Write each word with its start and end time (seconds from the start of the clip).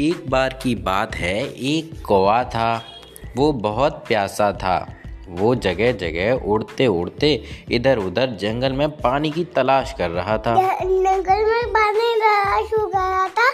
एक 0.00 0.30
बार 0.30 0.58
की 0.62 0.74
बात 0.74 1.14
है 1.14 1.36
एक 1.52 2.02
कौवा 2.06 2.42
था 2.44 2.82
वो 3.36 3.52
बहुत 3.52 4.04
प्यासा 4.08 4.52
था। 4.52 4.96
वो 5.28 5.54
जगह 5.54 5.92
जगह 5.92 6.32
उड़ते 6.32 6.86
उड़ते 6.86 7.42
इधर 7.70 7.98
उधर 7.98 8.30
जंगल 8.30 8.72
में 8.72 8.90
पानी 8.90 9.30
की 9.30 9.44
तलाश 9.44 9.92
कर 9.98 10.10
रहा 10.10 10.38
था। 10.38 10.54
जंगल 10.54 11.44
में 11.50 11.68
पानी 11.68 12.14
तलाश 12.20 12.72
हो 12.78 12.86
गया 12.86 13.28
था। 13.28 13.48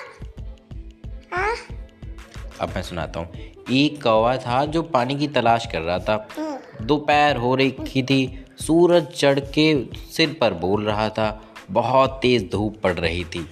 हाँ? 1.32 1.54
अब 2.60 2.68
मैं 2.68 2.82
सुनाता 2.82 3.20
हूँ। 3.20 3.28
एक 3.72 4.02
कौवा 4.02 4.36
था 4.36 4.64
जो 4.64 4.82
पानी 4.82 5.14
की 5.14 5.28
तलाश 5.28 5.66
कर 5.66 5.80
रहा 5.80 5.98
था। 5.98 6.28
दोपहर 6.82 7.36
हो 7.36 7.54
रही 7.54 8.02
थी। 8.02 8.44
सूरज 8.60 9.06
चढ़ 9.06 9.40
के 9.40 9.84
सिर 10.10 10.36
पर 10.40 10.54
बोल 10.54 10.84
रहा 10.84 11.08
था। 11.08 11.42
बहुत 11.70 12.18
तेज 12.22 12.50
धूप 12.50 12.80
पड़ 12.82 12.94
रही 12.94 13.24
थी। 13.24 13.48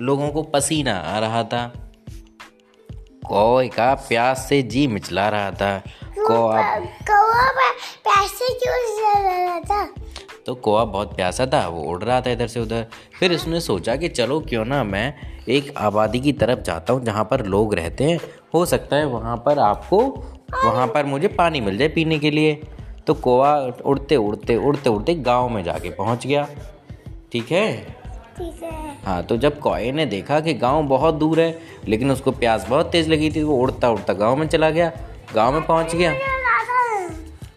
लोगों 0.00 0.28
को 0.28 0.42
पसीना 0.42 0.96
आ 0.96 1.18
रहा 1.18 1.42
था। 1.44 1.83
कौवे 3.28 3.68
का 3.68 3.94
प्यास 3.94 4.46
से 4.48 4.62
जी 4.62 4.86
मिचला 4.86 5.28
रहा 5.28 5.50
था। 5.50 5.78
कौआ 6.28 6.78
कौवा 6.78 7.50
पे- 7.50 8.04
पैसे 8.04 8.58
क्यों 8.58 9.22
रहा 9.22 9.60
था? 9.60 9.94
तो 10.46 10.54
कौवा 10.54 10.84
बहुत 10.84 11.16
प्यासा 11.16 11.46
था 11.46 11.68
वो 11.68 11.82
उड़ 11.82 12.04
रहा 12.04 12.20
था 12.20 12.30
इधर 12.30 12.46
से 12.46 12.60
उधर। 12.60 12.86
फिर 13.18 13.34
उसने 13.34 13.60
सोचा 13.60 13.96
कि 13.96 14.08
चलो 14.08 14.40
क्यों 14.40 14.64
ना 14.64 14.84
मैं 14.84 15.14
एक 15.48 15.74
आबादी 15.78 16.20
की 16.20 16.32
तरफ़ 16.32 16.60
जाता 16.60 16.92
हूँ 16.92 17.04
जहाँ 17.04 17.24
पर 17.24 17.46
लोग 17.46 17.74
रहते 17.74 18.04
हैं। 18.04 18.20
हो 18.54 18.66
सकता 18.66 18.96
है 18.96 19.06
वहाँ 19.06 19.36
पर 19.36 19.58
आपको 19.58 20.00
वहाँ 20.64 20.86
पर 20.86 21.04
मुझे 21.04 21.28
पानी 21.28 21.60
मिल 21.60 21.78
जाए 21.78 21.88
पीने 21.88 22.18
के 22.18 22.30
लिए। 22.30 22.62
तो 23.06 23.14
कौवा 23.14 23.72
उड़ते 23.86 24.16
उड़ते 24.16 24.56
उड़ते 24.56 24.90
उड़ते 24.90 25.14
गाँव 25.14 25.48
में 25.48 25.64
जाके 25.64 25.90
पहुँच 25.90 26.26
गया। 26.26 26.48
ठीक 27.32 27.52
है? 27.52 27.86
ठीक 28.38 28.62
है। 28.62 28.96
हाँ 29.04 29.22
तो 29.22 29.36
जब 29.36 29.58
कौए 29.58 29.90
ने 29.92 30.06
देखा 30.06 30.38
कि 30.40 30.54
गाँव 30.54 30.82
बहुत 30.88 31.14
दूर 31.14 31.40
है, 31.40 31.58
लेकिन 31.88 32.10
उसको 32.10 32.30
प्यास 32.32 32.66
बहुत 32.68 32.90
तेज़ 32.92 33.10
लगी 33.10 33.30
थी, 33.30 33.42
वो 33.42 33.56
उड़ता 33.56 33.90
उड़ता 33.90 34.12
गाँव 34.12 34.36
में 34.36 34.46
चला 34.48 34.70
गया। 34.70 34.90
गाँव 35.34 35.52
में 35.52 35.62
पहुँच 35.62 35.94
गया। 35.94 36.14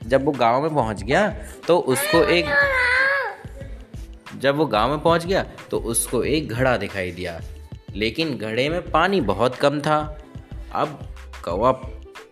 जब 0.04 0.26
वो 0.26 0.32
गाँव 0.32 0.62
में 0.62 0.74
पहुँच 0.74 1.04
गया 1.04 1.28
तो 1.68 1.78
उसको 1.78 2.24
एक 2.24 2.46
जब 4.36 4.56
वो 4.56 4.66
गाँव 4.66 4.90
में 4.90 5.00
पहुँच 5.00 5.26
गया 5.26 5.46
तो 5.72 5.78
उसको 5.86 6.24
एक 6.24 6.50
घड़ा 6.50 6.76
दिखाई 6.78 7.12
दिया। 7.12 7.40
लेकिन 7.96 8.38
घड़े 8.38 8.68
में 8.70 8.82
पानी 8.92 9.22
बहुत 9.24 9.56
कम 9.56 9.80
था। 9.80 9.98
अब 10.74 11.00
कौवा 11.46 11.72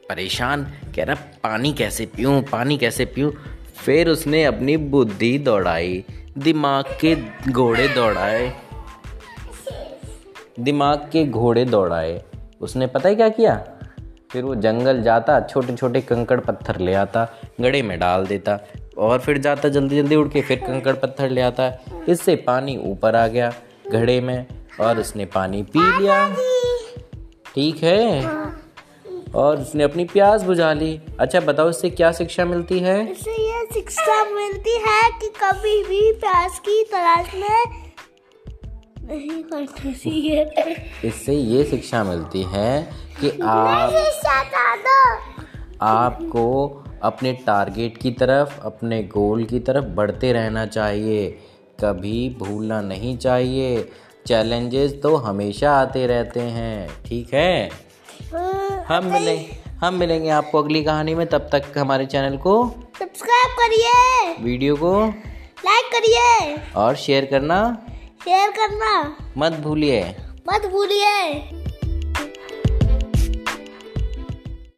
परेशान, 0.10 0.64
कह 0.96 1.04
रहा, 1.04 1.16
पानी 1.44 1.74
कैसे 1.74 2.06
पीऊँ, 2.06 2.42
पानी 2.44 2.78
कैसे 2.78 3.06
पीऊँ? 3.06 3.32
फिर 3.76 4.10
उसने 4.10 4.44
अपनी 4.44 4.78
बुद्धि 4.78 5.38
दौड़ाई। 5.38 6.04
दिमाग 6.38 6.86
के 7.02 7.16
घोड़े 7.52 7.88
दौड़ाए। 7.88 8.54
दिमाग 10.60 11.10
के 11.12 11.26
घोड़े 11.26 11.66
दौड़ाए। 11.66 12.22
उसने 12.62 12.88
पता 12.88 13.10
है 13.10 13.16
क्या 13.16 13.30
किया? 13.30 13.56
फिर 14.32 14.44
वो 14.44 14.56
जंगल 14.56 15.02
जाता 15.02 15.40
छोटे 15.40 15.76
छोटे 15.76 16.02
कंकड़ 16.02 16.40
पत्थर 16.40 16.80
ले 16.80 16.94
आता 16.94 17.28
गड़े 17.62 17.82
में 17.82 18.00
डाल 18.00 18.26
देता 18.26 18.60
और 18.98 19.20
फिर 19.20 19.38
जाता 19.38 19.70
जल्दी 19.70 19.96
जल्दी 19.96 20.16
उड़ 20.16 20.28
के 20.28 20.42
फिर 20.42 20.60
कंकड़ 20.60 20.96
पत्थर 20.96 21.30
ले 21.30 21.42
आता। 21.42 21.72
इससे 22.10 22.36
पानी 22.36 22.78
ऊपर 22.78 23.16
आ 23.16 23.28
गया 23.28 23.54
घड़े 23.92 24.20
में 24.22 24.46
और 24.82 25.00
उसने 25.00 25.26
पानी 25.26 25.64
पी 25.64 25.80
लिया। 26.00 26.28
ठीक 27.56 27.84
है? 27.84 28.24
और 29.36 29.58
उसने 29.58 29.84
अपनी 29.84 30.06
प्यास 30.06 30.44
बुझा 30.44 30.74
ली। 30.74 31.00
अच्छा 31.20 31.40
बताओ 31.40 31.70
इससे 31.70 31.90
क्या 31.90 32.12
शिक्षा 32.12 32.46
मिलती 32.46 32.80
है? 32.80 33.16
शिक्षा 33.74 34.24
मिलती 34.26 34.74
है 34.80 35.02
कि 35.12 35.28
कभी 35.28 35.84
भी 35.84 36.12
प्यास 36.14 36.60
की 36.60 36.84
तलाश 36.84 37.34
में 37.36 37.84
नहीं 39.02 39.44
करना 39.44 39.92
चाहिए 39.94 40.76
इससे 41.06 41.34
ये 41.34 41.64
शिक्षा 41.64 42.04
मिलती 42.04 42.44
है 42.44 42.92
कि 43.22 43.30
आप 43.44 43.94
आपको 45.82 46.46
अपने 47.04 47.34
टारगेट 47.34 47.98
की 47.98 48.12
तरफ़ 48.12 48.60
अपने 48.62 49.04
गोल 49.04 49.44
की 49.44 49.60
तरफ़ 49.60 49.86
बढ़ते 49.86 50.34
रहना 50.34 50.66
चाहिए। 50.66 51.28
कभी 51.80 52.30
भूलना 52.40 52.82
नहीं 52.82 53.18
चाहिए। 53.18 53.92
चैलेंजेस 54.26 55.00
तो 55.04 55.16
हमेशा 55.16 55.72
आते 55.72 56.08
रहते 56.08 56.40
हैं 56.40 57.04
ठीक 57.06 57.34
है? 57.34 57.70
हम 58.88 59.06
मिलेंगे 59.06 59.58
हम 59.80 59.94
मिलेंगे 59.94 60.30
आपको 60.30 60.62
अगली 60.64 60.84
कहानी 60.84 61.16
में। 61.16 61.28
तब 61.28 61.50
तक 61.52 61.78
हमारे 61.78 62.06
चैनल 62.06 62.38
को 62.38 62.56
सब्सक्राइब 63.56 64.34
करिए। 64.34 64.44
वीडियो 64.44 64.76
को 64.76 65.06
लाइक 65.66 65.86
करिए। 65.86 66.58
और 66.76 66.96
शेयर 66.96 67.26
करना। 67.26 67.78
शेयर 68.24 68.52
करना। 68.52 69.18
मत 69.38 69.52
भूलिए। 69.52 70.16
मत 70.54 70.66
भूलिए। 70.66 71.34